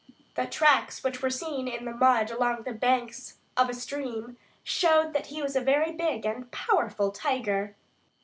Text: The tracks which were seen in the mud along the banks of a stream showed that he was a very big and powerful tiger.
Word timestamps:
The 0.33 0.47
tracks 0.47 1.03
which 1.03 1.21
were 1.21 1.29
seen 1.29 1.67
in 1.67 1.85
the 1.85 1.91
mud 1.93 2.31
along 2.31 2.63
the 2.63 2.73
banks 2.73 3.37
of 3.55 3.69
a 3.69 3.73
stream 3.75 4.35
showed 4.63 5.13
that 5.13 5.27
he 5.27 5.43
was 5.43 5.55
a 5.55 5.61
very 5.61 5.91
big 5.91 6.25
and 6.25 6.51
powerful 6.51 7.11
tiger. 7.11 7.75